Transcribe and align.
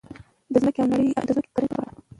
د 0.51 0.53
ځمکې 0.61 0.79
او 0.81 0.87
کرنې 0.91 1.11
په 1.55 1.59
اړه: 1.75 1.83